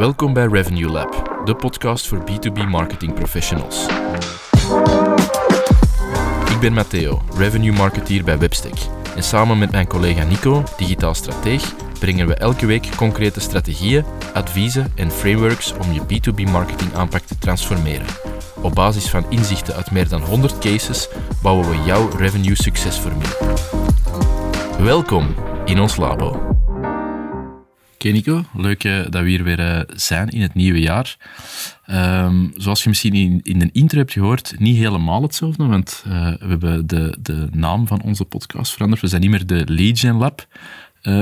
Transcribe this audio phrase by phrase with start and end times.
[0.00, 3.86] Welkom bij Revenue Lab, de podcast voor B2B marketing professionals.
[6.50, 8.74] Ik ben Matteo, revenue marketeer bij Webstack.
[9.16, 14.92] En samen met mijn collega Nico, digitaal strateeg, brengen we elke week concrete strategieën, adviezen
[14.94, 18.06] en frameworks om je B2B marketing aanpak te transformeren.
[18.60, 21.08] Op basis van inzichten uit meer dan 100 cases
[21.42, 23.56] bouwen we jouw revenue succesformule.
[24.78, 26.49] Welkom in ons labo.
[28.02, 31.16] Nico, leuk uh, dat we hier weer uh, zijn in het nieuwe jaar.
[31.90, 36.12] Um, zoals je misschien in, in de intro hebt gehoord, niet helemaal hetzelfde, want uh,
[36.12, 39.00] we hebben de, de naam van onze podcast veranderd.
[39.00, 40.46] We zijn niet meer de Gen Lab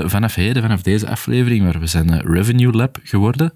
[0.04, 3.52] vanaf heden, vanaf deze aflevering, maar we zijn Revenue Lab geworden.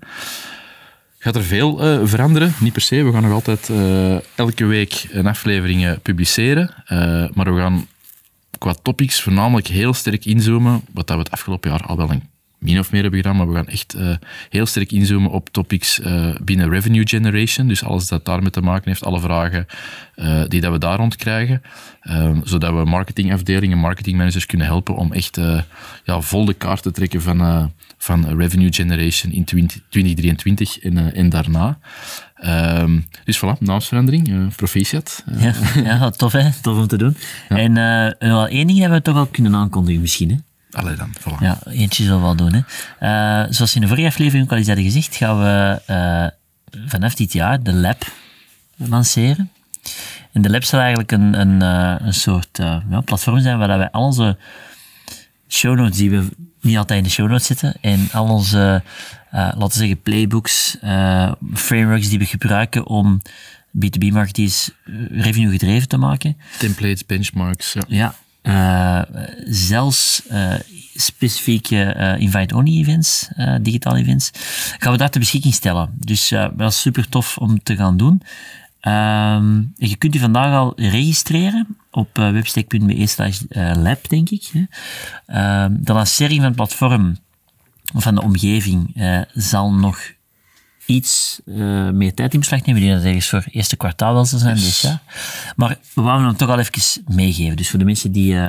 [1.18, 1.76] Gaat er veel
[2.06, 2.52] veranderen?
[2.60, 3.02] Niet per se.
[3.02, 3.70] We gaan nog altijd
[4.34, 6.74] elke week een aflevering publiceren,
[7.34, 7.86] maar we gaan
[8.58, 12.30] qua topics voornamelijk heel sterk inzoomen, wat dat we het afgelopen jaar al wel een
[12.62, 14.16] min of meer hebben gedaan, maar we gaan echt uh,
[14.48, 17.68] heel sterk inzoomen op topics uh, binnen revenue generation.
[17.68, 19.66] Dus alles dat daarmee te maken heeft, alle vragen
[20.16, 21.62] uh, die dat we daar rond krijgen.
[22.44, 25.40] zodat we marketingafdelingen, marketingmanagers kunnen helpen om echt
[26.04, 31.28] ja, vol de kaart te trekken van, van revenue generation in 20, 2023 en, en
[31.28, 31.78] daarna.
[32.46, 35.24] Um, dus voilà, naamsverandering, uh, proficiat.
[35.28, 35.54] Uh, ja,
[35.98, 37.16] ja, tof hè, tof om te doen.
[37.48, 37.56] Ja.
[37.56, 40.36] En uh, wel één ding hebben we toch wel kunnen aankondigen misschien hè?
[40.72, 41.38] Allee dan, voilà.
[41.40, 42.52] Ja, eentje we wel doen.
[42.52, 42.60] Hè.
[43.44, 47.14] Uh, zoals in de vorige aflevering ook al eens hadden gezegd, gaan we uh, vanaf
[47.14, 48.04] dit jaar de lab
[48.76, 49.50] lanceren.
[50.32, 52.58] En de lab zal eigenlijk een, een, uh, een soort
[52.90, 54.36] ja, platform zijn waar wij al onze
[55.48, 56.28] show notes die we
[56.60, 58.82] niet altijd in de show notes zitten en al onze,
[59.30, 60.76] laten we zeggen, playbooks,
[61.54, 63.22] frameworks die we gebruiken om
[63.78, 64.70] B2B-marketeers
[65.10, 66.36] revenue gedreven te maken.
[66.58, 67.72] Templates, benchmarks.
[67.72, 68.14] Ja, ja
[69.44, 70.54] zelfs uh,
[70.94, 73.28] specifieke uh, invite-only events,
[73.60, 74.30] digitale events,
[74.78, 75.94] gaan we daar ter beschikking stellen.
[75.98, 78.22] Dus wel super tof om te gaan doen.
[78.80, 83.40] Ehm, je kunt je vandaag al registreren op webstack.be slash
[83.76, 84.50] lab, denk ik.
[85.26, 87.16] Ehm, de lancering van het platform,
[87.94, 89.02] van de omgeving,
[89.34, 90.12] zal nog
[90.86, 92.80] iets uh, meer tijd in beslag nemen.
[92.82, 94.64] Die dat ergens voor het eerste kwartaal wel zal zijn yes.
[94.64, 95.02] dit jaar.
[95.56, 97.56] Maar we wouden hem toch al even meegeven.
[97.56, 98.48] Dus voor de mensen die, uh,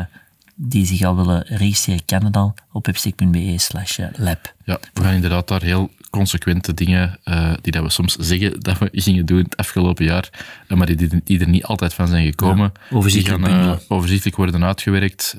[0.55, 4.53] die zich al willen registreren, kan het al op webstick.be slash lab.
[4.65, 8.77] Ja, we gaan inderdaad daar heel consequente dingen uh, die dat we soms zeggen dat
[8.77, 10.29] we gingen doen het afgelopen jaar,
[10.67, 12.71] uh, maar die, die, er niet altijd van zijn gekomen.
[12.89, 15.35] Ja, overzichtelijk, die gaan uh, overzichtelijk worden uitgewerkt,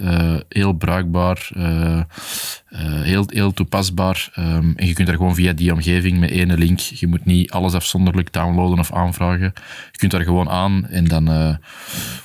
[0.49, 1.51] heel bruikbaar,
[3.03, 4.33] heel, heel toepasbaar.
[4.39, 7.51] Um, en je kunt er gewoon via die omgeving met één link, je moet niet
[7.51, 9.53] alles afzonderlijk downloaden of aanvragen.
[9.93, 11.59] Je kunt daar gewoon aan en dan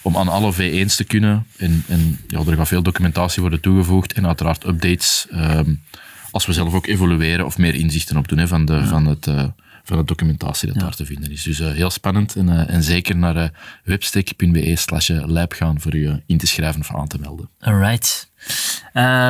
[0.01, 1.45] om aan alle V1's te kunnen.
[1.57, 5.27] En, en ja, er gaat veel documentatie worden toegevoegd en uiteraard updates.
[5.33, 5.81] Um,
[6.31, 8.85] als we zelf ook evolueren of meer inzichten op doen hè, van, de, ja.
[8.85, 9.43] van, het, uh,
[9.83, 10.81] van de documentatie dat ja.
[10.83, 11.43] daar te vinden is.
[11.43, 13.51] Dus uh, heel spannend en, uh, en zeker naar
[13.83, 17.49] webstack.be slash lab gaan voor u in te schrijven of aan te melden.
[17.59, 18.29] Alright.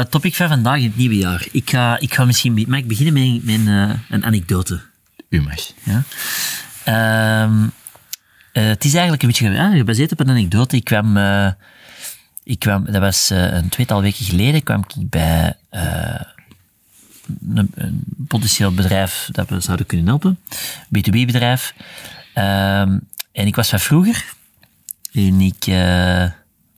[0.10, 1.48] topic van vandaag in het nieuwe jaar.
[1.52, 3.76] Ik ga, ik ga misschien mag ik beginnen met, met
[4.10, 4.82] een anekdote.
[5.30, 5.72] U mag.
[5.84, 6.04] Ja.
[6.84, 7.68] Ehm,
[8.52, 10.76] het is eigenlijk een beetje gebaseerd op een anekdote.
[10.76, 11.18] Ik kwam,
[12.44, 15.56] ik kwam dat was een tweetal weken geleden, kwam ik bij
[17.54, 20.40] een, een, potentieel bedrijf dat we zouden kunnen helpen.
[20.86, 21.74] B2B-bedrijf.
[22.36, 24.34] Um, en ik was van vroeger.
[25.12, 25.68] En ik...
[25.68, 26.26] Uh,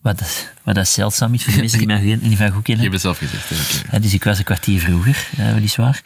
[0.02, 2.84] wat, dat, wat dat zeldzaam is voor de mensen die mij niet van goed kennen.
[2.84, 3.52] Je hebt het zelf gezegd.
[3.52, 3.92] Okay.
[3.92, 6.02] Ja, dus ik was een kwartier vroeger, uh, weliswaar.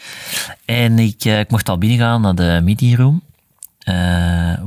[0.65, 3.21] En ik, uh, ik mocht al binnengaan naar de meeting room.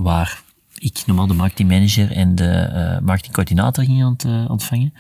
[0.02, 0.42] waar
[0.74, 4.04] ik normaal de marketingmanager en de marketingcoördinator ging
[4.48, 4.94] ontvangen.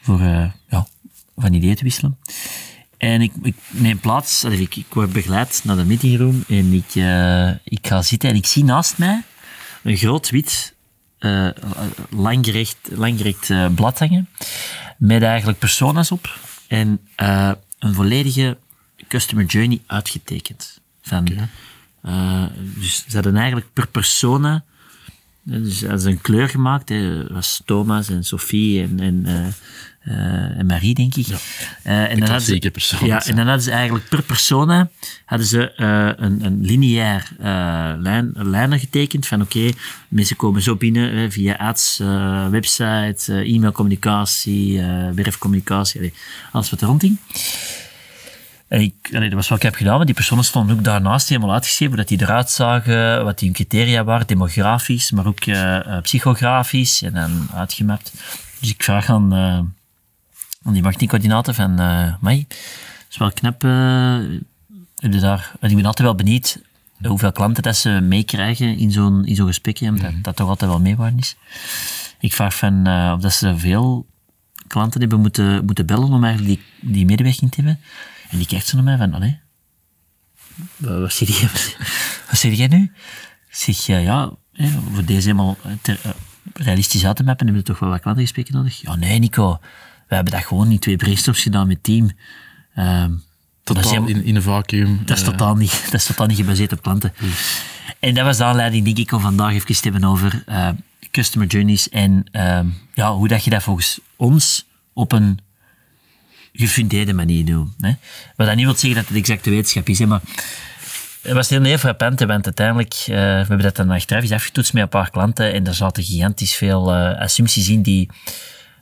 [0.00, 0.20] Voor
[0.68, 0.86] ja,
[1.36, 2.18] van ideeën te wisselen.
[2.98, 7.50] En ik, ik neem plaats, ik, ik word begeleid naar de meetingroom en ik, uh,
[7.64, 9.22] ik ga zitten en ik zie naast mij
[9.82, 10.74] een groot wit,
[11.20, 11.48] uh,
[12.10, 14.28] langgerecht, langgerekt uh, blad hangen,
[14.96, 16.38] met eigenlijk persona's op
[16.68, 17.00] en
[17.78, 18.58] een volledige
[19.08, 20.80] customer journey uitgetekend.
[21.02, 21.48] Van, okay.
[22.54, 24.64] dus ze hadden eigenlijk per persona
[25.50, 26.88] dus is een kleur gemaakt.
[26.88, 27.26] Hè.
[27.26, 29.54] was Thomas en Sophie en, en
[30.08, 31.26] en Marie, denk ik.
[31.26, 31.36] Ja,
[31.84, 34.90] uh, en, dan hadden ze, persoon, ja, en dan hadden ze eigenlijk per persona
[35.24, 37.28] hadden ze, uh, een, een lineair
[38.00, 39.74] lijn, lijnen getekend van oké, okay,
[40.08, 42.00] mensen komen zo binnen via ads,
[42.50, 44.82] website, e-mailcommunicatie,
[45.14, 46.12] werfcommunicatie,
[46.52, 47.18] alles wat er rond ging.
[48.68, 51.28] En ik, allee, dat was wat ik heb gedaan, maar die personen stonden ook daarnaast
[51.28, 55.40] helemaal uitgeschreven, dat die eruit zagen, wat die criteria waren, demografisch, maar ook
[56.02, 58.12] psychografisch en dan uitgemapt.
[58.60, 59.76] Dus ik vraag aan
[60.68, 62.46] aan die marketingcoördinator van, uh, mij,
[63.10, 63.70] is wel knap, uh,
[65.00, 66.58] daar, want ik ben altijd wel benieuwd
[67.06, 70.80] hoeveel klanten dat ze meekrijgen in zo'n in zo'n gesprekje, omdat dat toch altijd wel
[70.80, 71.36] meewaarde is.
[72.20, 74.06] Ik vraag van eh, of dat ze veel
[74.66, 77.80] klanten hebben moeten, moeten bellen om eigenlijk die, die medewerking te hebben.
[78.30, 79.38] En die kijkt zo naar mij van, allee,
[80.76, 81.48] wat, zie je,
[82.30, 82.92] wat zie jij nu?
[83.50, 84.30] Zeg, ja, ja
[84.92, 86.10] voor deze helemaal ter- eh,
[86.54, 88.80] realistisch uit te mappen, hebben we toch wel wat klantengesprekken nodig?
[88.80, 89.60] Ja, nee, Nico,
[90.08, 92.10] we hebben dat gewoon in twee brainstorms gedaan met team.
[92.76, 92.82] Is
[93.74, 95.00] Totaal in, in een vacuüm.
[95.04, 97.12] dat is, eh, totaal niet, dat is totaal niet gebaseerd op klanten.
[97.98, 100.68] En dat was de aanleiding, denk ik, om vandaag even te hebben over eh,
[101.10, 105.38] customer journeys en ehm, ja, hoe dat je dat volgens ons op een
[106.52, 107.68] gefundeerde manier doet.
[107.80, 107.92] Hè.
[108.36, 110.20] Wat dat niet wil zeggen dat het exacte wetenschap is, hè, maar
[111.22, 114.72] het was heel heel frappant, want uiteindelijk, eh, we hebben dat dan achteraf eens afgetoetst
[114.72, 118.08] met een paar klanten en er zaten gigantisch veel assumpties in die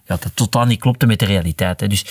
[0.06, 1.80] ja, dat totaal niet klopte met de realiteit.
[1.80, 1.88] Hè.
[1.88, 2.04] Dus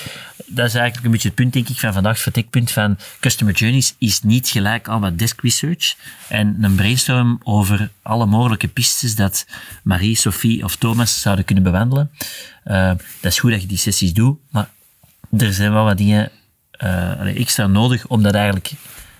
[0.45, 3.53] dat is eigenlijk een beetje het punt, denk ik, van vandaag, het vertrekpunt van customer
[3.53, 5.95] journeys is niet gelijk aan wat desk research
[6.27, 9.45] en een brainstorm over alle mogelijke pistes dat
[9.83, 12.11] Marie, Sophie of Thomas zouden kunnen bewandelen.
[12.63, 14.69] Eh, dat is goed dat je die sessies doet, maar
[15.37, 16.31] er zijn wel wat dingen
[16.71, 18.71] eh, extra nodig om dat eigenlijk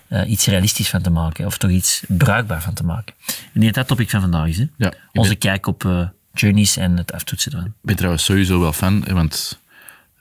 [0.07, 3.15] eh, iets realistisch van te maken, of toch iets bruikbaar van te maken.
[3.53, 4.65] En die dat topic van vandaag is, hè?
[4.77, 7.67] Ja, onze ben- kijk op journeys en het aftoetsen ervan.
[7.67, 9.59] Ik ben trouwens sowieso wel fan, want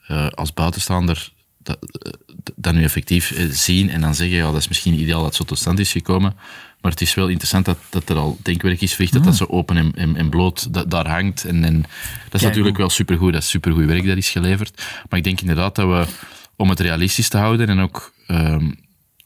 [0.06, 2.12] eh, als buitenstaander dat, eh,
[2.56, 5.44] dat nu effectief eh, zien en dan zeggen, ja, dat is misschien ideaal dat zo
[5.44, 6.34] tot stand is gekomen,
[6.80, 9.46] maar het is wel interessant dat, dat er al denkwerk is verricht, dat dat zo
[9.48, 11.44] open en, en, en bloot da- daar hangt.
[11.44, 11.80] En, en
[12.28, 14.82] dat is natuurlijk wel supergoed, dat is supergoed werk dat is geleverd.
[15.08, 16.14] Maar ik denk inderdaad dat we,
[16.56, 18.70] om het realistisch te houden en ook ehm,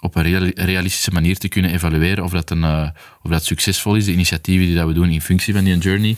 [0.00, 2.88] op een reali- realistische manier te kunnen evalueren of dat, een, eh,
[3.22, 6.16] of dat succesvol is, de initiatieven die dat we doen in functie van die journey,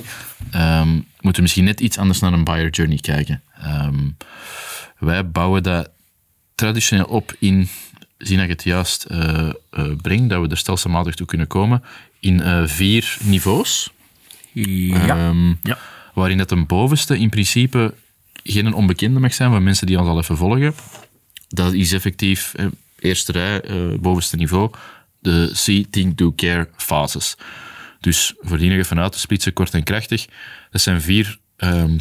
[0.51, 3.43] ehm, moeten we misschien net iets anders naar een buyer journey kijken.
[3.63, 4.09] Ehm,
[4.99, 5.91] wij bouwen dat
[6.55, 7.69] traditioneel op in,
[8.19, 9.49] zien dat ik het juist eh,
[10.03, 11.83] breng, dat we er stelselmatig toe kunnen komen,
[12.21, 13.91] in vier niveaus.
[14.53, 15.09] Ja.
[15.09, 15.79] Ehm, ja.
[16.15, 17.95] waarin dat een bovenste in principe
[18.43, 20.75] geen onbekende mag zijn van mensen die ons al even volgen.
[21.49, 22.55] Dat is effectief,
[23.01, 24.71] eerste rij, eh, bovenste niveau,
[25.19, 27.37] de See, Think, Do, Care fases.
[28.01, 30.27] Dus voor die even uit te splitsen, kort en krachtig,
[30.71, 31.99] dat zijn vier ehm,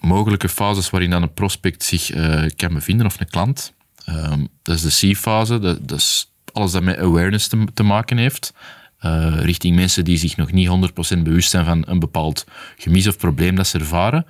[0.00, 3.72] mogelijke fases waarin dan een prospect zich eh, kan bevinden, of een klant.
[4.04, 8.52] Ehm, dat is de C-fase, dat, is alles dat met awareness te, te maken heeft.
[8.98, 12.46] eh, richting mensen die zich nog niet 100% bewust zijn van een bepaald
[12.76, 14.26] gemis of probleem dat ze ervaren.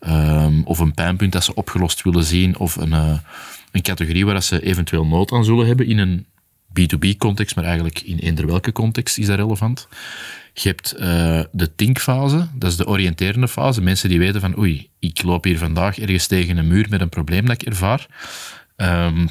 [0.00, 3.20] Ehm, of een pijnpunt dat ze opgelost willen zien, of een,
[3.72, 6.26] een categorie waar ze eventueel nood aan zullen hebben in een
[6.72, 9.88] B2B-context, maar eigenlijk in eender welke context is dat relevant.
[10.54, 13.80] Je hebt eh, de think-fase, dat is de oriënterende fase.
[13.82, 17.08] Mensen die weten van, oei, ik loop hier vandaag ergens tegen een muur met een
[17.08, 18.06] probleem dat ik ervaar.
[18.76, 19.26] Ehm,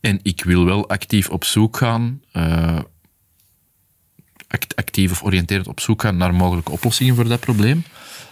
[0.00, 2.78] en ik wil wel actief op zoek gaan, eh,
[4.48, 7.84] act- actief of oriënterend op zoek gaan naar mogelijke oplossingen voor dat probleem.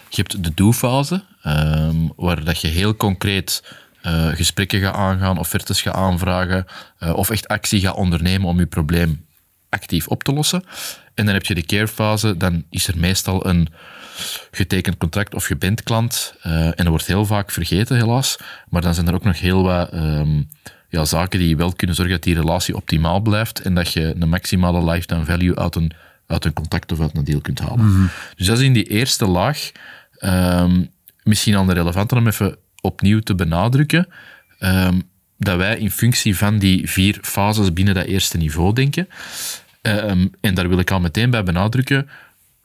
[0.09, 3.63] Je hebt de do-fase, ehm, waar dat je heel concreet
[4.03, 6.65] eh, gesprekken gaat aangaan, offertes gaat aanvragen,
[6.97, 9.25] eh, of echt actie gaat ondernemen om je probleem
[9.69, 10.63] actief op te lossen.
[11.13, 13.67] En dan heb je de care-fase, dan is er meestal een
[14.51, 16.33] getekend contract of je bent klant.
[16.41, 18.37] eh, en dat wordt heel vaak vergeten, helaas.
[18.69, 20.41] Maar dan zijn er ook nog heel wat ehm,
[20.89, 24.29] ja, zaken die wel kunnen zorgen dat die relatie optimaal blijft en dat je een
[24.29, 25.91] maximale lifetime value uit een,
[26.27, 28.11] uit een contact of uit een deal kunt halen.
[28.35, 29.71] Dus dat is in die eerste laag
[30.17, 30.83] ehm,
[31.23, 34.07] misschien al relevant om even opnieuw te benadrukken.
[34.59, 34.99] ehm,
[35.37, 39.07] dat wij in functie van die vier fases binnen dat eerste niveau denken.
[39.81, 42.09] Ehm, en daar wil ik al meteen bij benadrukken.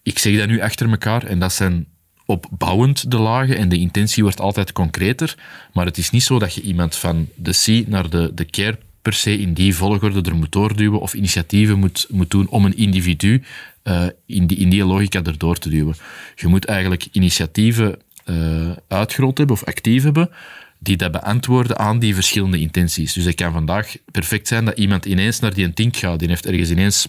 [0.02, 1.86] Ik zeg dat nu achter elkaar en dat zijn
[2.26, 5.34] opbouwend de lagen en de intentie wordt altijd concreter.
[5.72, 8.78] Maar het is niet zo dat je iemand van de C naar de, de care
[9.02, 12.76] per se in die volgorde er moet doorduwen of initiatieven moet, moet doen om een
[12.76, 13.42] individu
[13.82, 15.94] eh, in, die, in die logica erdoor te duwen.
[16.34, 17.98] Je moet eigenlijk initiatieven
[18.28, 20.30] eh, uitgerold hebben of actief hebben
[20.78, 23.12] die dat beantwoorden aan die verschillende intenties.
[23.12, 26.28] Dus het kan vandaag perfect zijn dat iemand ineens naar die een tink gaat, die
[26.28, 27.06] heeft ergens ineens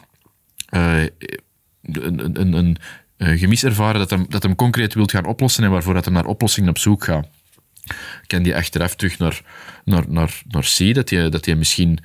[0.69, 1.01] eh,
[1.81, 2.77] een, een, een, een,
[3.17, 6.13] eh, gemis ervaren dat hem, dat hem concreet wilt gaan oplossen en waarvoor dat hem
[6.13, 7.27] naar oplossingen op zoek gaat.
[8.27, 9.41] Kan die achteraf terug naar,
[9.85, 11.99] naar, naar, naar C, dat je, dat misschien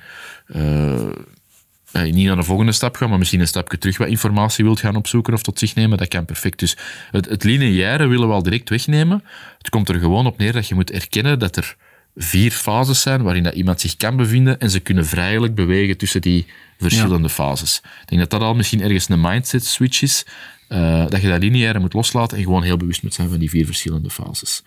[1.95, 4.79] eh, niet naar de volgende stap gaat, maar misschien een stapje terug wat informatie wilt
[4.79, 6.59] gaan opzoeken of tot zich nemen, dat kan perfect.
[6.59, 6.77] Dus
[7.11, 9.23] het, het lineaire willen we al direct wegnemen.
[9.57, 11.75] Het komt er gewoon op neer dat je moet erkennen dat er
[12.15, 16.21] vier fases zijn waarin dat iemand zich kan bevinden en ze kunnen vrijelijk bewegen tussen
[16.21, 16.45] die
[16.77, 17.81] verschillende fases.
[18.01, 20.25] Ik denk dat dat al misschien ergens een mindset switch is,
[20.67, 23.49] eh, dat je dat lineaire moet loslaten en gewoon heel bewust moet zijn van die
[23.49, 24.63] vier verschillende fases.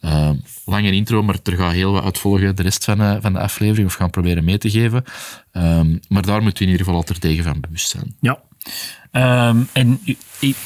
[0.00, 0.30] Uh,
[0.64, 3.86] lange intro, maar er gaat heel wat uitvolgen de rest van, uh, van de aflevering,
[3.86, 5.04] of gaan proberen mee te geven.
[5.52, 8.16] Um, maar daar moeten we in ieder geval altijd tegen van bewust zijn.
[8.20, 8.38] Ja.
[9.48, 10.00] Um, en
[10.38, 10.56] ik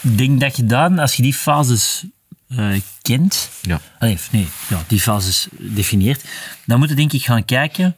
[0.00, 2.04] denk dat je dan, als je die fases
[2.48, 3.80] uh, kent, ja.
[3.98, 6.24] Allee, nee, ja, die fases definieert,
[6.66, 7.96] dan moet je denk ik gaan kijken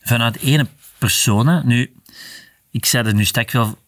[0.00, 0.66] vanuit ene
[0.98, 1.62] persoon.
[1.64, 1.94] Nu,
[2.70, 3.78] ik zei er nu stek wel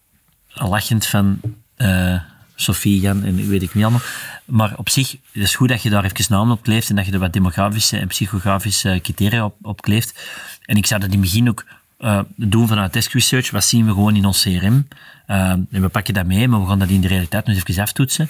[0.53, 1.39] lachend van
[1.77, 2.21] uh,
[2.59, 4.01] Sofie, Jan en weet ik niet allemaal.
[4.45, 7.05] Maar op zich, het is goed dat je daar even namen op kleeft en dat
[7.05, 10.19] je er wat demografische en psychografische criteria op, op kleeft.
[10.65, 11.65] En ik zou dat in het begin ook
[11.99, 13.51] uh, doen vanuit desk research.
[13.51, 14.87] Wat zien we gewoon in ons CRM?
[15.27, 17.81] Uh, en we pakken dat mee, maar we gaan dat in de realiteit nog even
[17.81, 18.29] aftoetsen.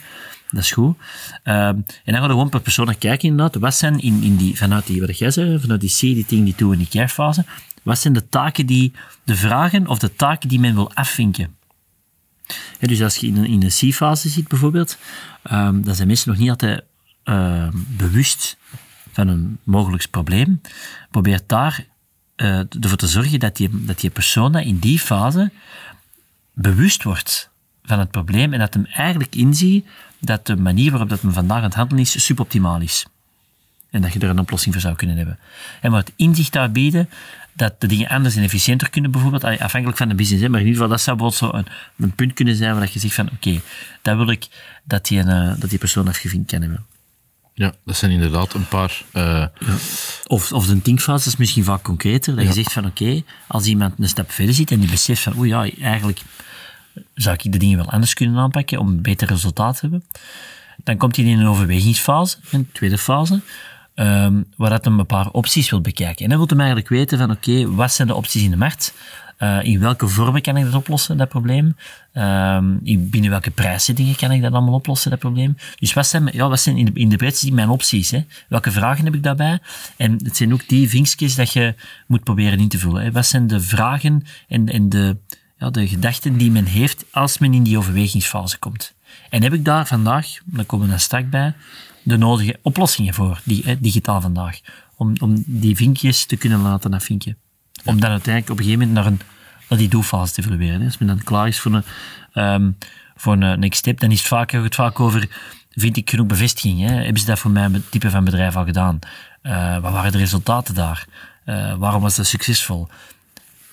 [0.51, 0.97] Dat is goed.
[1.43, 3.61] Uh, en dan gaan we gewoon per persoon kijken inderdaad.
[3.61, 6.43] Wat zijn in, in die, vanuit die, wat jij zei, vanuit die C, die ting,
[6.43, 7.45] die toe en die care fase,
[7.83, 8.93] wat zijn de taken die,
[9.23, 11.56] de vragen of de taken die men wil afvinken?
[12.79, 14.97] Dus als je in een, in een C-fase zit bijvoorbeeld,
[15.51, 16.83] um, dan zijn mensen nog niet altijd
[17.25, 18.57] uh, bewust
[19.11, 20.61] van een mogelijk probleem.
[21.11, 21.85] Probeer daar
[22.35, 25.51] uh, ervoor te zorgen dat die, dat die persoon in die fase
[26.53, 27.49] bewust wordt
[27.83, 29.85] van het probleem en dat hem eigenlijk inziet
[30.19, 33.05] dat de manier waarop dat men vandaag aan het handelen is suboptimaal is.
[33.89, 35.39] En dat je er een oplossing voor zou kunnen hebben.
[35.81, 37.09] En wat inzicht daar bieden,
[37.57, 40.43] dat de dingen anders en efficiënter kunnen, bijvoorbeeld, afhankelijk van de business.
[40.43, 42.89] Hè, maar in ieder geval, dat zou bijvoorbeeld zo een, een punt kunnen zijn waar
[42.91, 43.61] je zegt van, oké, okay,
[44.01, 44.47] dat wil ik
[44.83, 46.85] dat die, uh, dat die persoon afgevinkt kan hebben.
[47.53, 49.01] Ja, dat zijn inderdaad een paar...
[49.13, 49.23] Uh...
[49.23, 49.51] Ja.
[50.27, 52.49] Of, of de thinkfase is misschien vaak concreter, dat ja.
[52.49, 55.37] je zegt van, oké, okay, als iemand een stap verder zit en die beseft van,
[55.37, 56.21] oeh ja, eigenlijk
[57.13, 60.03] zou ik de dingen wel anders kunnen aanpakken om een beter resultaat te hebben.
[60.83, 63.41] Dan komt hij in een overwegingsfase, een tweede fase,
[63.99, 66.23] um, waar dat een paar opties wil bekijken.
[66.23, 68.93] En dan wil hem eigenlijk weten van, oké, wat zijn de opties in de markt?
[69.39, 71.75] Uh, in welke vormen kan ik dat oplossen, dat probleem?
[72.83, 75.57] In, binnen welke prijszittingen kan ik dat allemaal oplossen, dat probleem?
[75.79, 78.11] Dus wat zijn, ja, wat zijn in de, in breedste zin mijn opties?
[78.11, 78.25] Hè?
[78.49, 79.59] Welke vragen heb ik daarbij?
[79.97, 81.75] En het zijn ook die vinkjes dat je
[82.07, 83.11] moet proberen in te vullen.
[83.11, 85.17] Wat zijn de vragen en, en de,
[85.57, 88.95] ja, de gedachten die men heeft als men in die overwegingsfase komt?
[89.29, 91.53] En heb ik daar vandaag, dan komen we daar straks bij,
[92.03, 94.59] de nodige oplossingen voor, die, digitaal vandaag.
[94.95, 97.37] Om, om die vinkjes te kunnen laten afvinken.
[97.83, 99.19] Om dan uiteindelijk op een gegeven moment naar, een,
[99.69, 100.85] naar die doelfase te evolueren.
[100.85, 101.83] Als men dan klaar is voor een,
[102.43, 102.77] um,
[103.15, 105.27] voor een next step, dan is het vaak, het vaak over,
[105.71, 106.79] vind ik genoeg bevestiging?
[106.79, 106.95] Hè?
[106.95, 108.99] Hebben ze dat voor mijn type van bedrijf al gedaan?
[109.43, 111.05] Uh, wat waren de resultaten daar?
[111.45, 112.87] Uh, waarom was dat succesvol?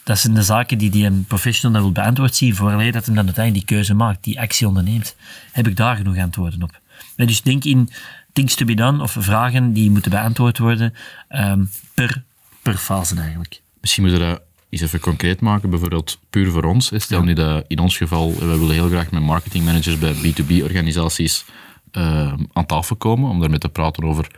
[0.04, 3.24] Dat zijn de zaken die, die een professional wil beantwoord zien, voor dat hij dan
[3.24, 5.16] uiteindelijk die keuze maakt, die actie onderneemt.
[5.52, 6.80] Heb ik daar genoeg antwoorden op?
[7.16, 7.88] En dus denk in
[8.32, 10.94] things to be done of vragen die moeten beantwoord worden
[11.28, 12.22] um, per,
[12.62, 13.60] per fase eigenlijk.
[13.80, 16.90] Misschien moeten we dat eens even concreet maken, bijvoorbeeld puur voor ons.
[16.94, 17.24] Stel ja.
[17.24, 21.44] nu dat in ons geval, we willen heel graag met marketingmanagers bij B2B-organisaties
[21.92, 24.30] uh, aan tafel komen om daarmee te praten over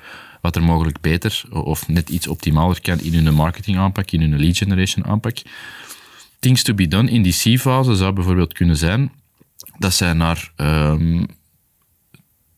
[0.46, 4.56] wat er mogelijk beter of net iets optimaler kan in hun marketingaanpak, in hun lead
[4.56, 5.36] generation aanpak.
[6.38, 9.12] Things to be done in die C-fase zou bijvoorbeeld kunnen zijn
[9.78, 11.26] dat zij naar um,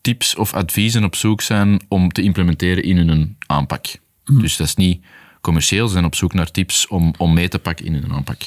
[0.00, 3.86] tips of adviezen op zoek zijn om te implementeren in hun aanpak.
[4.24, 4.40] Mm.
[4.40, 5.04] Dus dat is niet
[5.40, 8.40] commercieel, ze zijn op zoek naar tips om, om mee te pakken in hun aanpak.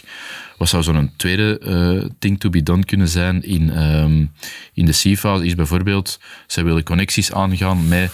[0.57, 4.31] Wat zou zo'n tweede uh, thing to be done kunnen zijn in, um,
[4.73, 8.11] in de C-fase, is bijvoorbeeld, zij willen connecties aangaan met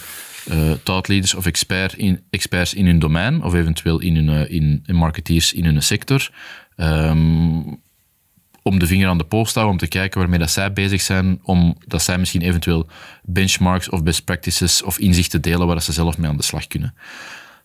[0.50, 4.50] uh, thought leaders of expert in, experts in hun domein, of eventueel in, hun, uh,
[4.50, 6.30] in, in marketeers in hun sector.
[6.76, 7.80] Um,
[8.62, 11.00] om de vinger aan de pols te houden, om te kijken waarmee dat zij bezig
[11.00, 12.86] zijn, om dat zij misschien eventueel
[13.22, 16.94] benchmarks of best practices of inzichten delen waar ze zelf mee aan de slag kunnen.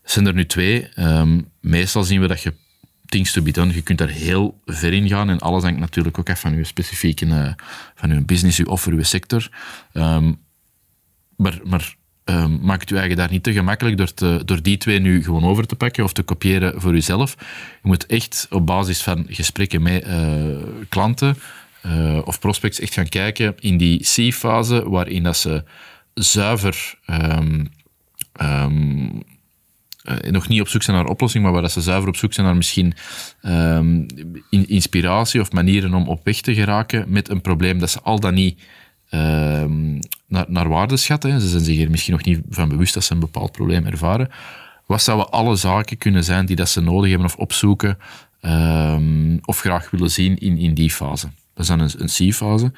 [0.04, 0.88] Zijn er nu twee.
[1.00, 2.54] Um, meestal zien we dat je
[3.06, 6.20] things to be done, je kunt daar heel ver in gaan en alles hangt natuurlijk
[6.20, 7.54] ook af van je specifieke, uh,
[7.96, 9.50] van je business, je offer, je sector.
[9.94, 10.40] Um,
[11.36, 14.78] maar, maar um, maak het je eigen daar niet te gemakkelijk door, te, door die
[14.78, 17.36] twee nu gewoon over te pakken of te kopiëren voor jezelf.
[17.82, 20.16] Je moet echt op basis van gesprekken met uh,
[20.90, 21.38] klanten
[21.86, 25.64] uh, of prospects echt gaan kijken in die C-fase, waarin dat ze
[26.14, 27.72] zuiver um,
[28.42, 29.24] um,
[30.04, 32.34] uh, nog niet op zoek zijn naar oplossing, maar waar dat ze zuiver op zoek
[32.34, 32.94] zijn naar misschien
[34.50, 38.20] in, inspiratie of manieren om op weg te geraken met een probleem dat ze al
[38.20, 38.60] dan niet
[40.28, 41.42] naar, naar waarde schatten.
[41.42, 44.30] Ze zijn zich er misschien nog niet van bewust dat ze een bepaald probleem ervaren.
[44.86, 47.98] Wat zouden alle zaken kunnen zijn die dat ze nodig hebben of opzoeken
[48.42, 51.28] um, of graag willen zien in, in die fase?
[51.54, 52.72] Dat is dan een, een C-fase.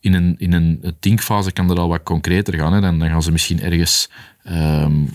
[0.00, 2.72] In een, in een thinkfase kan dat al wat concreter gaan.
[2.72, 2.80] Hè.
[2.80, 4.10] Dan, dan gaan ze misschien ergens
[4.44, 5.08] um,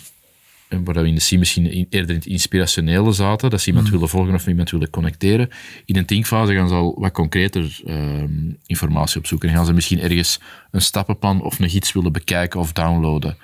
[0.70, 3.92] waar we in de misschien eerder in het inspirationele zaten, dat ze iemand mm.
[3.92, 5.50] willen volgen of iemand willen connecteren.
[5.86, 9.50] In een thinkfase gaan ze al wat concreter um, informatie opzoeken.
[9.50, 10.40] En gaan ze misschien ergens
[10.72, 13.38] een stappenplan of een gids willen bekijken of downloaden.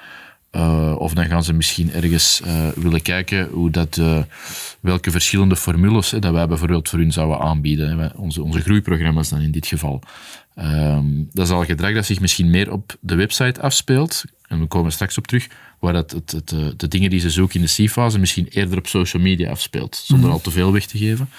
[0.51, 4.17] Uh, of dan gaan ze misschien ergens uh, willen kijken hoe dat, uh,
[4.79, 7.99] welke verschillende formules hè, dat wij bijvoorbeeld voor hun zouden aanbieden.
[7.99, 10.01] Hè, onze, onze groeiprogramma's dan in dit geval.
[10.59, 14.23] Um, dat is al gedrag dat zich misschien meer op de website afspeelt.
[14.47, 15.47] En we komen straks op terug.
[15.85, 18.87] Waar dat het, het, de dingen die ze zoeken in de C-fase misschien eerder op
[18.87, 19.95] social media afspeelt.
[19.95, 20.33] Zonder mm.
[20.33, 21.29] al te veel weg te geven.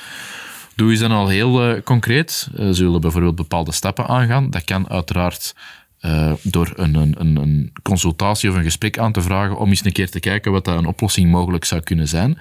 [0.75, 2.49] Doe je dan al heel concreet.
[2.57, 4.51] ze willen bijvoorbeeld bepaalde stappen aangaan.
[4.51, 5.55] Dat kan uiteraard
[6.01, 9.93] uh, door een, een, een, consultatie of een gesprek aan te vragen om eens een
[9.93, 12.39] keer te kijken wat dat een oplossing mogelijk zou kunnen zijn.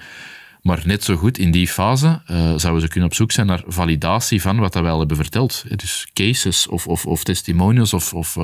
[0.62, 2.20] Maar net zo goed in die fase
[2.56, 5.64] zouden ze kunnen op zoek zijn naar validatie van wat dat wij al hebben verteld.
[5.76, 8.36] Dus cases of, of, of testimonials of, of,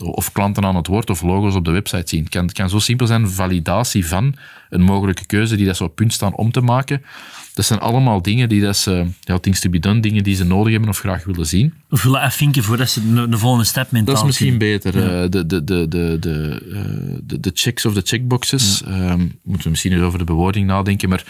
[0.00, 2.20] of klanten aan het woord of logos op de website zien.
[2.20, 4.34] Het kan, het kan zo simpel zijn, validatie van
[4.70, 7.02] een mogelijke keuze die dat zo op punt staan om te maken.
[7.54, 10.44] Dat zijn allemaal dingen die dat ze, ja, things to be done, dingen die ze
[10.44, 11.74] nodig hebben of graag willen zien.
[11.90, 14.98] Of willen afvinken voordat ze de, volgende stap mentaal Dat is misschien beter.
[14.98, 15.22] Ja.
[15.22, 18.82] Uh, de, de, de, de, de, de, de checks of de checkboxes.
[18.84, 19.10] Ja.
[19.10, 21.24] Um, moeten we misschien eens over de bewoording nadenken, maar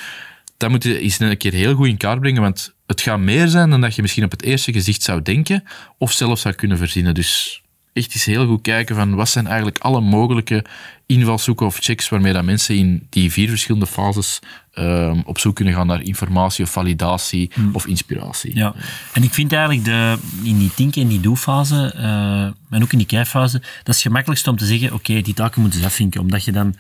[0.57, 3.49] dat moet je eens een keer heel goed in kaart brengen, want het gaat meer
[3.49, 5.65] zijn dan dat je misschien op het eerste gezicht zou denken,
[5.99, 7.15] of zelfs zou kunnen verzinnen.
[7.15, 7.60] Dus
[7.93, 10.65] echt eens heel goed kijken van wat zijn eigenlijk alle mogelijke
[11.07, 14.39] invalshoeken of checks waarmee dat mensen in die vier verschillende fases
[14.75, 17.71] um, op zoek kunnen gaan naar informatie of validatie hmm.
[17.73, 18.57] of inspiratie.
[18.57, 18.75] Ja,
[19.13, 22.99] en ik vind eigenlijk de, in die think- en die do-fase, uh, en ook in
[22.99, 26.21] die krijffase, dat is het gemakkelijkste om te zeggen, oké, die taken moeten ze afvinken,
[26.21, 26.77] omdat je dan,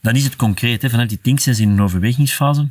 [0.00, 0.82] dan is het concreet.
[0.82, 2.68] Hè, vanuit die think zijn in een overwegingsfase.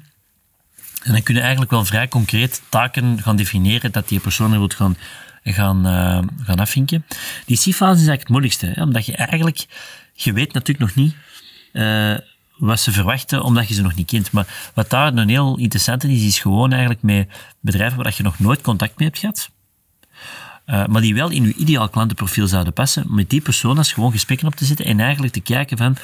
[1.03, 4.57] En dan kun je eigenlijk wel vrij concreet taken gaan definiëren dat die persoon er
[4.57, 4.97] wilt gaan
[5.43, 7.05] gaan, uh, gaan afvinken.
[7.45, 9.65] Die C-fase is eigenlijk het moeilijkste, hè, omdat je eigenlijk,
[10.13, 11.15] je weet natuurlijk nog niet
[11.73, 12.17] uh,
[12.57, 14.31] wat ze verwachten, omdat je ze nog niet kent.
[14.31, 17.27] Maar wat daar een heel interessante is, is gewoon eigenlijk met
[17.59, 19.49] bedrijven waar je nog nooit contact mee hebt gehad,
[20.65, 24.47] uh, maar die wel in je ideaal klantenprofiel zouden passen, met die personen gewoon gesprekken
[24.47, 25.97] op te zetten en eigenlijk te kijken van,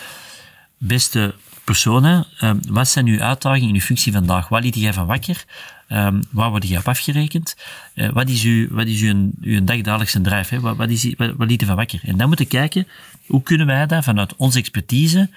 [0.78, 4.48] beste personen, uh, wat zijn uw uitdagingen in uw functie vandaag?
[4.48, 5.46] Wat liet jij van wakker?
[5.92, 7.56] Um, waar word je op afgerekend?
[7.96, 10.56] Uh, wat is uw, wat is uw, uw dagdagelijkse drive?
[10.56, 10.62] Hè?
[10.62, 12.00] Wat, wat, is, wat, wat liet van wakker?
[12.04, 12.88] En dan moeten we kijken,
[13.26, 15.30] hoe kunnen wij dat vanuit onze expertise,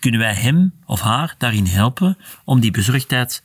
[0.00, 3.42] kunnen wij hem of haar daarin helpen om die bezorgdheid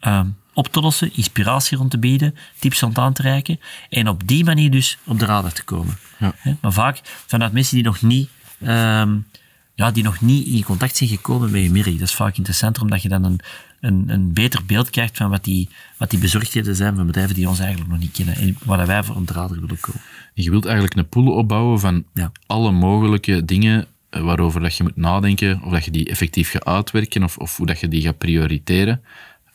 [0.00, 4.28] um, op te lossen, inspiratie rond te bieden, tips rond aan te reiken en op
[4.28, 5.98] die manier dus op de radar te komen.
[6.18, 6.34] Ja.
[6.60, 8.28] Maar vaak vanuit mensen die nog niet
[8.62, 9.26] um,
[9.74, 11.98] ja, die nog niet in contact zijn gekomen met je merk.
[11.98, 13.40] Dat is vaak interessanter, omdat je dan een,
[13.82, 17.48] een, een beter beeld krijgt van wat die, wat die bezorgdheden zijn van bedrijven die
[17.48, 20.00] ons eigenlijk nog niet kennen en waar wij voor een drader willen komen.
[20.34, 22.32] Je wilt eigenlijk een pool opbouwen van ja.
[22.46, 26.64] alle mogelijke dingen eh, waarover dat je moet nadenken, of dat je die effectief gaat
[26.64, 29.02] uitwerken, of, of hoe dat je die gaat prioriteren.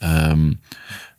[0.03, 0.59] Um,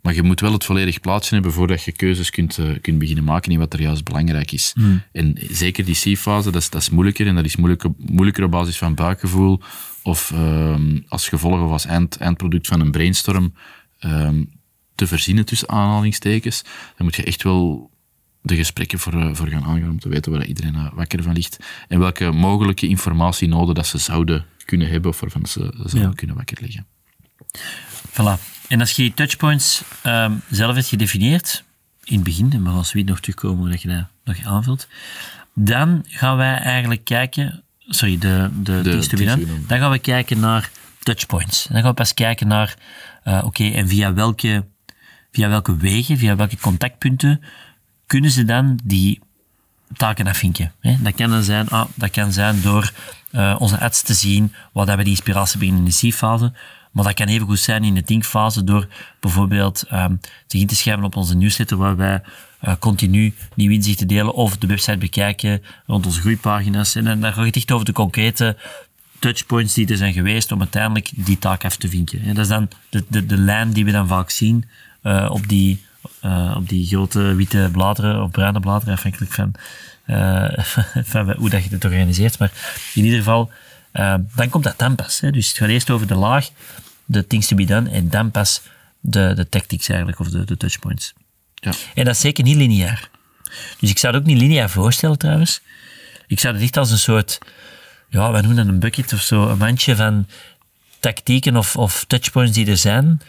[0.00, 3.24] maar je moet wel het volledig plaatje hebben voordat je keuzes kunt, uh, kunt beginnen
[3.24, 4.72] maken in wat er juist belangrijk is.
[4.74, 5.02] Mm.
[5.12, 7.26] En zeker die C-fase, dat is, dat is moeilijker.
[7.26, 9.60] En dat is moeilijker, moeilijker op basis van buikgevoel
[10.08, 13.54] of um, als gevolg of als eind, eindproduct van een brainstorm
[14.00, 14.50] um,
[14.94, 16.62] te verzinnen tussen aanhalingstekens.
[16.96, 17.90] Dan moet je echt wel
[18.42, 21.32] de gesprekken voor, uh, voor gaan aangaan om te weten waar iedereen uh, wakker van
[21.32, 21.58] ligt.
[21.88, 26.12] En welke mogelijke informatie nodig dat ze zouden kunnen hebben of waarvan ze zouden ja.
[26.14, 26.86] kunnen wakker liggen.
[28.10, 28.40] Voilà.
[28.68, 31.64] En als je die touchpoints um, zelf hebt gedefinieerd,
[32.04, 34.88] in het begin, en we gaan zoiets nog terugkomen dat je dat nog aanvult,
[35.54, 41.66] dan gaan wij eigenlijk kijken, sorry, de, de, de dan gaan we kijken naar touchpoints.
[41.66, 42.76] Dan gaan we pas kijken naar,
[43.24, 44.66] uh, oké, en via welke,
[45.32, 47.40] via welke wegen, via welke contactpunten
[48.06, 49.20] kunnen ze dan die
[49.96, 50.72] taken afvinken.
[50.80, 50.96] Hè?
[51.02, 52.92] Dat, kan dan zijn, ah, dat kan zijn door
[53.32, 56.52] uh, onze ads te zien, waar we die inspiratie beginnen in de C-fase.
[56.92, 58.88] Maar dat kan even goed zijn in de thinkfase door
[59.20, 62.22] bijvoorbeeld um, zich in te schrijven op onze newsletter waar wij
[62.62, 66.94] uh, continu nieuw inzichten delen of de website bekijken rond onze groeipagina's.
[66.94, 68.56] En dan, dan gaat het echt over de concrete
[69.18, 72.20] touchpoints die er zijn geweest om uiteindelijk die taak af te vinken.
[72.22, 74.64] En dat is dan de, de, de lijn die we dan vaak zien
[75.02, 75.84] uh, op, die,
[76.24, 79.54] uh, op die grote witte bladeren of bruine bladeren, afhankelijk van,
[81.12, 82.38] van hoe dat je het organiseert.
[82.38, 82.52] Maar
[82.94, 83.50] in ieder geval,
[84.34, 85.20] dan komt dat dan pas.
[85.20, 85.30] Hè.
[85.30, 86.50] Dus het gaat eerst over de laag
[87.08, 88.62] de things to be done en dan pas
[89.00, 91.14] de, de tactics eigenlijk, of de, de touchpoints.
[91.60, 91.72] Ja.
[91.94, 93.10] En dat is zeker niet lineair.
[93.80, 95.60] Dus ik zou het ook niet lineair voorstellen trouwens.
[96.26, 97.38] Ik zou het echt als een soort,
[98.08, 100.26] ja, wij noemen dat een bucket of zo, een mandje van
[101.00, 103.20] tactieken of, of touchpoints die er zijn.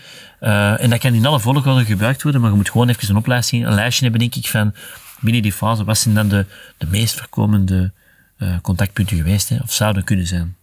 [0.41, 3.15] Uh, en dat kan in alle volgorde gebruikt worden, maar je moet gewoon even een
[3.15, 4.73] opleiding, een lijstje hebben, denk ik, van
[5.19, 6.45] binnen die fase, wat zijn dan de,
[6.77, 7.91] de meest voorkomende
[8.37, 10.57] uh, contactpunten geweest, hè, of zouden kunnen zijn.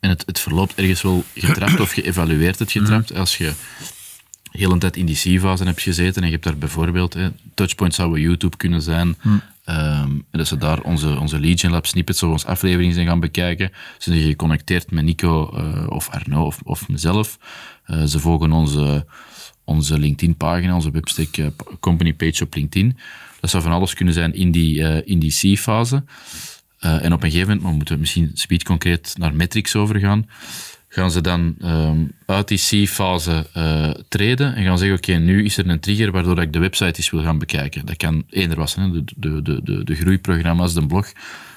[0.00, 3.14] En het, het verloopt ergens wel getrapt of geëvalueerd het getrapt.
[3.14, 3.52] Als je
[4.50, 7.94] heel een tijd in die C-fase hebt gezeten en je hebt daar bijvoorbeeld, hè, Touchpoint
[7.94, 9.16] zou YouTube kunnen zijn,
[9.68, 13.20] Ehm, en dat ze daar onze, onze Legion Lab snippets of onze afleveringen zijn gaan
[13.20, 13.70] bekijken.
[13.98, 17.38] Ze zijn geconnecteerd met Nico uh, of Arno of, of mezelf.
[17.86, 19.06] Uh, ze volgen onze,
[19.64, 21.46] onze LinkedIn-pagina, onze webstack uh,
[21.80, 22.98] company page op LinkedIn.
[23.40, 26.04] Dat zou van alles kunnen zijn in die, in die C-fase.
[26.78, 30.26] en op een gegeven moment, maar we moeten misschien speed concreet naar metrics overgaan
[30.88, 35.56] gaan ze dan um, uit die C-fase uh, treden en gaan zeggen, oké, nu is
[35.56, 37.86] er een trigger waardoor ik de website eens wil gaan bekijken.
[37.86, 41.12] Dat kan eender was, de, de, de, de, groeiprogramma's, de blog.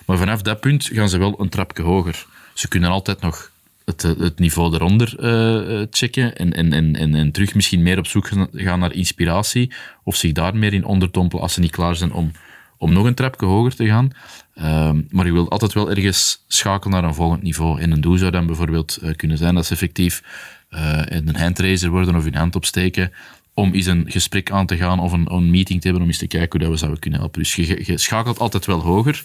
[0.05, 2.25] Maar vanaf dat punt gaan ze wel een trapje hoger.
[2.53, 3.51] Ze kunnen altijd nog
[3.85, 8.07] het, het niveau eronder uh, checken en, en, en, en, en terug misschien meer op
[8.07, 12.13] zoek gaan naar inspiratie of zich daar meer in onderdompelen als ze niet klaar zijn
[12.13, 12.31] om,
[12.77, 14.11] om nog een trapje hoger te gaan.
[14.55, 17.81] Um, maar je wilt altijd wel ergens schakelen naar een volgend niveau.
[17.81, 20.23] En een doel zou dan bijvoorbeeld uh, kunnen zijn dat ze effectief
[20.69, 23.11] uh, een handraiser worden of hun hand opsteken
[23.53, 26.17] om eens een gesprek aan te gaan of een, een, meeting te hebben om eens
[26.17, 27.41] te kijken hoe dat we zouden kunnen helpen.
[27.41, 29.23] Dus je, schakelt altijd wel hoger,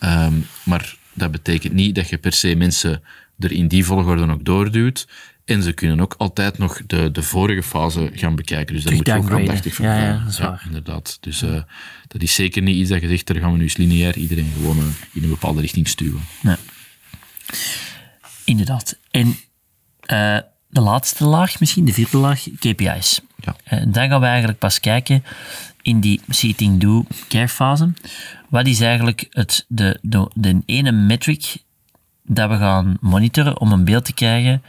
[0.00, 3.02] um, maar dat betekent niet dat je per se mensen
[3.38, 5.08] er in die volgorde ook doorduwt.
[5.46, 8.74] En ze kunnen ook altijd nog de, de vorige fase gaan bekijken.
[8.74, 10.62] Dus daar moet je ook aandachtig van ja, ja, dat is waar.
[10.66, 11.18] inderdaad.
[11.20, 11.62] Dus uh,
[12.08, 14.52] dat is zeker niet iets dat je zegt, daar gaan we nu eens lineair iedereen
[14.56, 16.20] gewoon uh, in een bepaalde richting stuwen.
[18.44, 18.98] Inderdaad.
[19.10, 23.20] En uh, de laatste laag misschien, de vierde laag, KPI's.
[23.40, 23.56] Ja.
[23.64, 25.24] En dan gaan we eigenlijk pas kijken
[25.82, 27.92] in die seating do care fase.
[28.48, 31.56] Wat is eigenlijk het, de, de, de ene metric
[32.22, 34.62] dat we gaan monitoren om een beeld te krijgen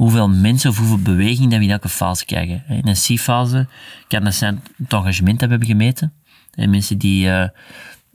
[0.00, 2.64] hoeveel mensen of hoeveel beweging dat we in elke fase krijgen.
[2.68, 3.66] In een C-fase
[4.08, 6.12] kan dat zijn het engagement hebben gemeten.
[6.54, 7.44] En mensen die, uh,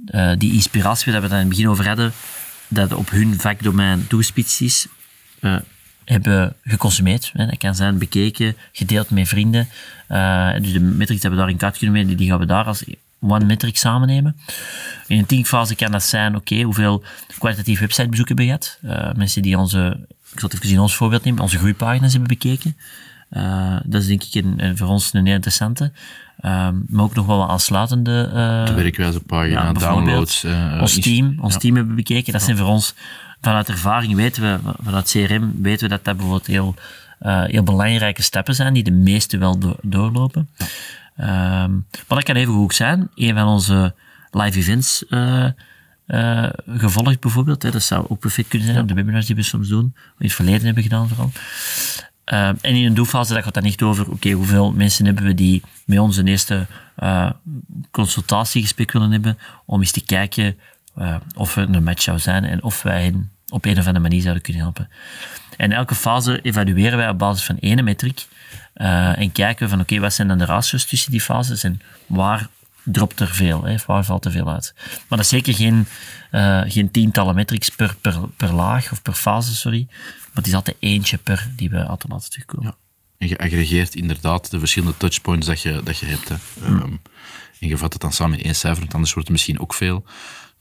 [0.05, 2.11] uh, die inspiratie, waar we het in het begin over hadden,
[2.67, 4.87] dat op hun vakdomein toegespitst is,
[5.41, 5.55] uh,
[6.05, 7.31] hebben geconsumeerd.
[7.33, 9.67] Dat kan zijn bekeken, gedeeld met vrienden.
[10.61, 12.83] dus de metrics die we daar in kaart kunnen meten, die gaan we daar als
[13.27, 14.35] one metric samen nemen.
[15.07, 17.03] In een thinkfase kan dat zijn, oké, okay, hoeveel
[17.37, 19.17] kwalitatief websitebezoeken hebben we gehad?
[19.17, 22.77] mensen die onze ik zal het even in ons voorbeeld nemen, onze groeipagina's hebben bekeken.
[23.31, 25.91] Uh, dat is denk ik een, een, voor ons een heel interessante.
[26.41, 28.27] Uh, maar ook nog wel wat aansluitende...
[28.27, 30.43] Uh, de werkwijze pagina, ja, downloads.
[30.43, 31.59] Uh, ons team, ons ja.
[31.59, 32.33] team hebben bekeken.
[32.33, 32.93] Dat zijn voor ons,
[33.41, 36.75] vanuit ervaring weten we, vanuit CRM weten we dat dat bijvoorbeeld heel,
[37.47, 40.49] heel belangrijke stappen zijn, die de meesten wel do doorlopen.
[41.15, 41.67] Ja.
[41.67, 43.09] maar dat kan even goed zijn.
[43.15, 43.93] Een van onze
[44.31, 45.03] live events
[46.07, 47.63] uh, gevolgd bijvoorbeeld.
[47.63, 47.71] Hè.
[47.71, 48.85] Dat zou ook perfect kunnen zijn, ja.
[48.87, 51.31] de webinars die we soms doen, in het verleden hebben gedaan vooral.
[52.33, 55.23] Uh, en in een doelfase dat gaat dan echt over, oké, okay, hoeveel mensen hebben
[55.23, 56.67] we die met ons een eerste
[56.99, 57.29] uh,
[57.91, 60.57] consultatiegesprek willen hebben, om eens te kijken
[61.35, 64.21] of we een match zou zijn en of wij hen op een of andere manier
[64.21, 64.89] zouden kunnen helpen.
[65.57, 68.27] En elke fase evalueren wij op basis van één metric
[68.73, 72.47] en kijken van, oké, okay, wat zijn dan de ratios tussen die fases en waar
[72.83, 74.73] dropt er veel, hè, waar valt er veel uit.
[74.75, 75.87] Maar dat is zeker geen,
[76.31, 79.87] uh, geen tientallen metrics per, per, per laag of per fase, sorry.
[79.89, 82.65] Maar het is altijd eentje per die we altijd laten terugkomen.
[82.65, 82.75] Ja.
[83.17, 86.29] En je aggregeert inderdaad de verschillende touchpoints dat je, dat je hebt.
[86.29, 86.35] Hè.
[86.59, 86.81] Hmm.
[86.81, 87.01] Um,
[87.59, 89.73] en je vat het dan samen in één cijfer, want anders wordt het misschien ook
[89.73, 90.05] veel.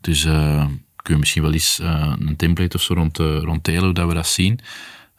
[0.00, 0.66] Dus uh,
[1.04, 3.94] kun je misschien wel eens uh, een template of zo rond, uh, rond delen, hoe
[3.94, 4.60] dat we dat zien.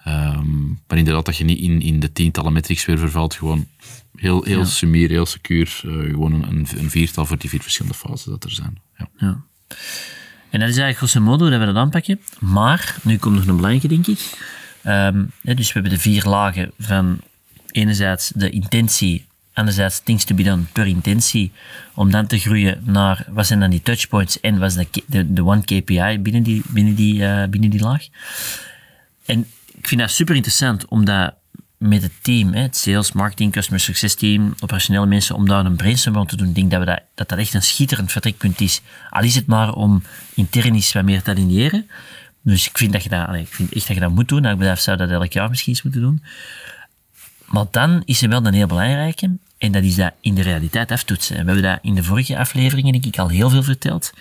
[0.08, 3.68] Um, maar inderdaad, dat je niet in, in de tientallen metrics weer vervalt, gewoon
[4.16, 4.66] heel, heel ja.
[4.66, 8.52] sumier, heel secuur, uh, gewoon een, een, viertal voor die vier verschillende fases dat er
[8.52, 8.82] zijn.
[8.98, 9.10] Ja.
[9.18, 9.44] ja.
[10.50, 12.20] En dat is eigenlijk grosso modo dat we dat aanpakken.
[12.40, 14.20] Maar, nu komt nog een belangrijke, denk ik.
[14.86, 17.20] Um, dus we hebben de vier lagen van
[17.72, 21.52] enerzijds de intentie, anderzijds things to be done per intentie,
[21.94, 25.46] om dan te groeien naar wat zijn dan die touchpoints en wat is de, de,
[25.46, 28.08] one KPI binnen die, binnen die, uh, binnen die laag.
[29.26, 31.34] En ik vind dat super interessant, omdat
[31.78, 36.28] met het team, het sales, marketing, customer success team, operationele mensen, om daar een brainstorm
[36.28, 36.48] te doen.
[36.48, 38.82] Ik denk dat, we dat, dat dat echt een schitterend vertrekpunt is.
[39.10, 41.90] Al is het maar om intern iets wat meer te aligneren.
[42.42, 44.46] Dus ik vind, dat je dat, ik vind echt dat je dat moet doen.
[44.46, 46.24] Elk bedrijf zou dat elk jaar misschien eens moeten doen.
[47.46, 50.92] Maar dan is er wel een heel belangrijke, en dat is dat in de realiteit
[50.92, 51.36] aftoetsen.
[51.36, 54.14] We hebben dat in de vorige afleveringen, denk ik, al heel veel verteld.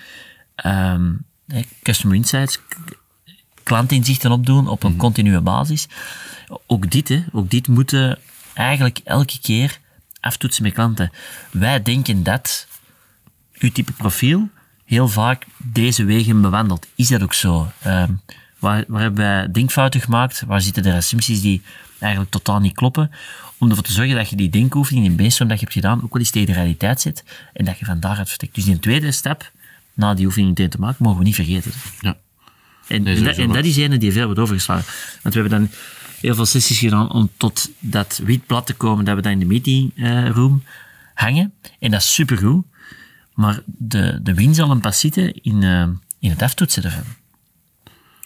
[0.65, 1.25] Um,
[1.83, 2.59] customer insights,
[3.63, 4.97] klantinzichten opdoen op een mm.
[4.97, 5.87] continue basis.
[6.67, 8.19] Ook dit, hè, ook dit moeten
[8.53, 9.79] eigenlijk elke keer
[10.19, 11.11] aftoetsen met klanten.
[11.51, 12.67] Wij denken dat
[13.53, 14.49] uw type profiel
[14.85, 16.87] heel vaak deze wegen bewandelt.
[16.95, 17.71] Is dat ook zo?
[17.87, 18.03] Uh,
[18.65, 20.43] waar, waar hebben wij denkfouten gemaakt?
[20.47, 21.61] Waar zitten de assumpties die
[21.99, 23.11] eigenlijk totaal niet kloppen?
[23.57, 26.13] Om ervoor te zorgen dat je die denkoefening, die brainstorm dat je hebt gedaan, ook
[26.13, 27.23] wel eens tegen de realiteit zit
[27.53, 28.55] en dat je van daaruit vertrekt.
[28.55, 29.51] Dus die tweede stap,
[29.93, 31.71] na die oefening te maken, mogen we niet vergeten.
[31.99, 32.17] Ja.
[32.87, 34.85] En, nee, en, dat, en dat is ene die veel wordt overgeslagen.
[35.21, 35.69] Want we hebben dan
[36.19, 39.39] heel veel sessies gedaan om tot dat wit blad te komen dat we dan in
[39.39, 40.63] de meeting eh, room
[41.13, 41.53] hangen.
[41.79, 42.65] En dat is supergoed.
[43.33, 45.87] Maar de, de win zal een pas zitten in, uh,
[46.19, 47.03] in het aftoetsen ervan.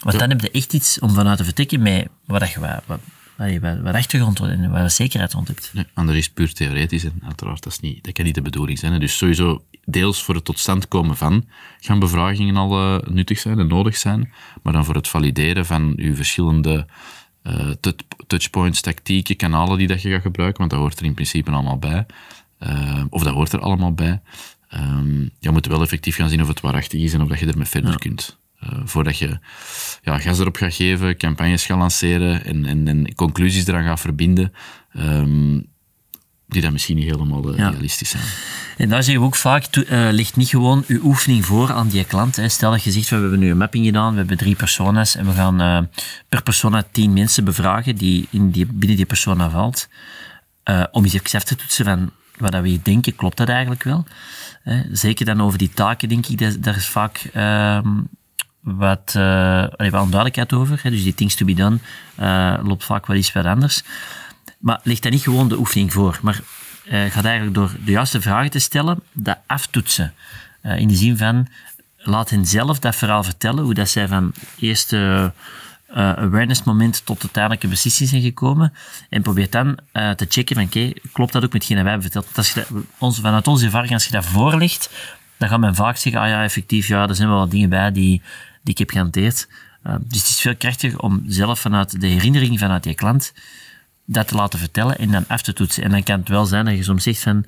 [0.00, 3.00] Want dan heb je echt iets om vanuit te vertrekken met wat je wat, wat,
[3.36, 5.70] wat, wat achtergrond en waar je zekerheid rond hebt.
[5.72, 8.42] Ja, en dat is puur theoretisch en uiteraard, dat, is niet, dat kan niet de
[8.42, 9.00] bedoeling zijn.
[9.00, 11.44] Dus sowieso deels voor het tot stand komen van
[11.80, 14.32] gaan bevragingen al uh, nuttig zijn en nodig zijn,
[14.62, 16.86] maar dan voor het valideren van uw verschillende
[17.42, 17.70] uh,
[18.26, 21.78] touchpoints, tactieken, kanalen die dat je gaat gebruiken, want dat hoort er in principe allemaal
[21.78, 22.06] bij.
[22.60, 24.20] Uh, of dat hoort er allemaal bij.
[24.74, 27.46] Um, je moet wel effectief gaan zien of het waarachtig is en of dat je
[27.46, 27.96] ermee verder ja.
[27.96, 28.38] kunt.
[28.64, 29.38] Uh, voordat je
[30.02, 34.52] ja, gas erop gaat geven, campagnes gaat lanceren en, en, en conclusies eraan gaat verbinden,
[34.96, 35.66] um,
[36.48, 37.70] die dan misschien niet helemaal uh, ja.
[37.70, 38.22] realistisch zijn.
[38.76, 42.04] En daar zeggen we ook vaak, uh, ligt niet gewoon uw oefening voor aan die
[42.04, 42.36] klant.
[42.36, 42.48] Hè.
[42.48, 45.26] Stel dat je zegt, we hebben nu een mapping gedaan, we hebben drie personas en
[45.26, 45.88] we gaan
[46.28, 49.88] per persona tien mensen bevragen die, in die binnen die persona valt.
[50.90, 54.06] om eens even te toetsen van wat we denken, klopt dat eigenlijk wel?
[54.92, 57.78] Zeker dan over die taken, denk ik, dat, daar is vaak uh,
[58.60, 60.80] wat, uh, wat onduidelijkheid over.
[60.82, 60.90] Hè.
[60.90, 61.78] Dus die things to be done
[62.20, 63.82] uh, loopt vaak wel iets wat anders.
[64.58, 66.40] Maar ligt daar niet gewoon de oefening voor, maar
[66.84, 70.14] uh, gaat eigenlijk door de juiste vragen te stellen, dat aftoetsen.
[70.62, 71.48] in de zin van,
[71.96, 75.32] laat hen zelf dat verhaal vertellen, hoe dat zij van eerste
[75.94, 78.72] awareness moment tot uiteindelijke beslissing zijn gekomen.
[79.08, 82.36] En probeer dan te checken van, oké, klopt dat ook met hetgeen wij hebben verteld?
[82.36, 82.66] Als je
[82.98, 84.90] dat, vanuit onze ervaring, als je dat voorlegt,
[85.36, 87.92] dan gaat men vaak zeggen, ah ja, effectief, ja, er zijn wel wat dingen bij
[87.92, 88.22] die,
[88.62, 89.48] die ik heb gehanteerd.
[89.86, 93.32] Uh, dus het is veel krachtiger om zelf vanuit de herinnering vanuit je klant
[94.04, 95.82] dat te laten vertellen en dan af te toetsen.
[95.82, 97.44] En dan kan het wel zijn dat je soms zegt van,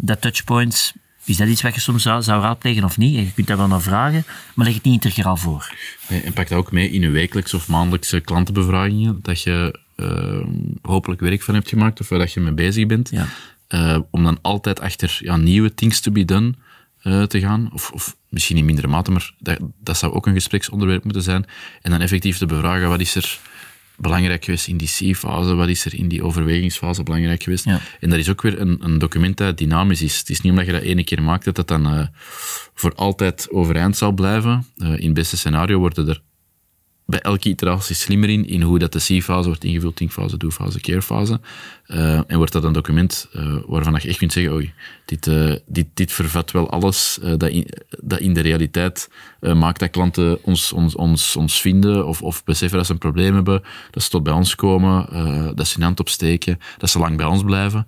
[0.00, 0.92] dat touchpoints
[1.24, 3.16] is dat iets wat je soms zou, zou raadplegen of niet?
[3.16, 5.74] En je kunt daar wel naar vragen, maar leg het niet integraal voor.
[6.08, 10.46] Nee, en pak dat ook mee in je wekelijkse of maandelijkse klantenbevragingen, dat je uh,
[10.82, 13.10] hopelijk werk van hebt gemaakt of waar dat je mee bezig bent.
[13.10, 13.26] Ja.
[13.68, 16.54] Uh, om dan altijd achter ja, nieuwe things to be done
[17.02, 17.70] uh, te gaan.
[17.72, 21.44] Of, of misschien in mindere mate, maar dat, dat zou ook een gespreksonderwerp moeten zijn.
[21.82, 23.38] En dan effectief te bevragen, wat is er
[23.96, 25.54] belangrijk geweest in die C-fase?
[25.54, 27.64] Wat is er in die overwegingsfase belangrijk geweest?
[27.64, 27.80] Ja.
[28.00, 30.18] En dat is ook weer een, een, document dat dynamisch is.
[30.18, 32.06] Het is niet omdat je dat ene keer maakt dat dat dan uh,
[32.74, 34.66] voor altijd overeind zal blijven.
[34.76, 36.22] Uh, in het beste scenario worden er
[37.12, 41.40] bij elke iteratie slimmer in, in hoe dat de C-fase wordt ingevuld, thinkfase, do-fase, care-fase.
[41.86, 44.72] Uh, en wordt dat een document uh, waarvan je echt kunt zeggen, oei,
[45.04, 47.66] dit, uh, dit, dit vervat wel alles dat in,
[48.00, 49.08] dat, in, de realiteit
[49.40, 53.34] maakt dat klanten ons, ons, ons, ons vinden of, of beseffen dat ze een probleem
[53.34, 55.06] hebben, dat ze tot bij ons komen,
[55.56, 57.86] dat ze hun hand opsteken, dat ze lang bij ons blijven.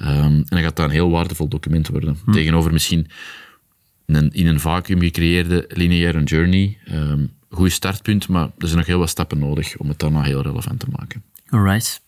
[0.00, 2.18] Um, en dan gaat dat een heel waardevol document worden.
[2.24, 2.32] Hm.
[2.32, 3.06] Tegenover misschien
[4.06, 8.98] een, in een vacuüm gecreëerde lineaire journey, um, goed startpunt, maar er zijn nog heel
[8.98, 11.22] wat stappen nodig om het daarna heel relevant te maken.
[11.48, 12.00] Alright.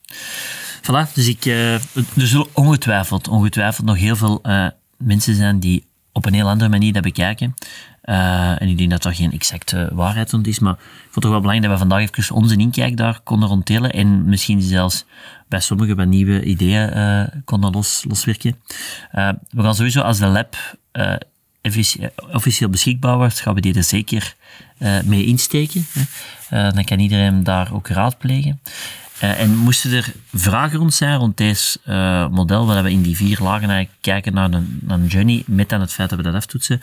[0.83, 1.83] Voilà, dus ik, uh, er
[2.15, 6.93] zullen ongetwijfeld, ongetwijfeld nog heel veel uh, mensen zijn die op een heel andere manier
[6.93, 7.55] dat bekijken.
[8.05, 11.23] Uh, en ik denk dat dat geen exacte waarheid rond is, maar ik vond het
[11.23, 15.05] toch wel belangrijk dat we vandaag even onze inkijk daar konden rondtelen en misschien zelfs
[15.49, 18.57] bij sommigen wat nieuwe ideeën konden los, loswerken.
[19.51, 20.57] we gaan sowieso als de lab
[22.33, 24.35] officieel beschikbaar wordt, gaan we die er zeker
[24.79, 25.87] uh, mee insteken.
[26.53, 28.61] Uh, dan kan iedereen daar ook raadplegen.
[29.23, 31.79] Uh, en moesten er vragen rond zijn rond deze
[32.31, 35.81] model, waar we in die vier lagen eigenlijk kijken naar een, een journey, met dan
[35.81, 36.83] het feit dat we dat aftoetsen,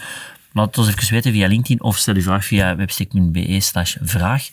[0.52, 4.50] laat ons even weten via LinkedIn of stel je vraag via webstick.be slash vraag.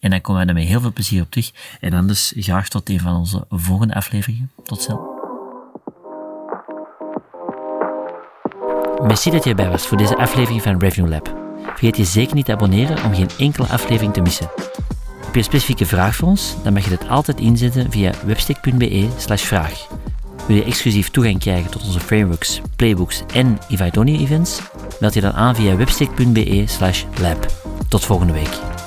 [0.00, 1.50] En dan komen wij er met heel veel plezier op terug.
[1.80, 4.50] En anders graag tot een van onze volgende afleveringen.
[4.64, 5.11] Tot snel.
[9.02, 11.34] Merci dat je erbij was voor deze aflevering van Revenue Lab.
[11.64, 14.50] Vergeet je zeker niet te abonneren om geen enkele aflevering te missen.
[15.24, 16.54] Heb je een specifieke vraag voor ons?
[16.62, 19.86] Dan mag je dit altijd inzetten via webstick.be vraag.
[20.46, 24.60] Wil je exclusief toegang krijgen tot onze frameworks, playbooks en Ivaidonia events?
[25.00, 26.64] Meld je dan aan via webstick.be
[27.20, 27.46] lab.
[27.88, 28.81] Tot volgende week.